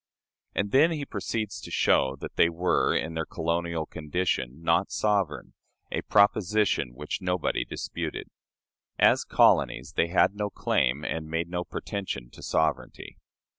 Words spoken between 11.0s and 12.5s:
and made no pretension, to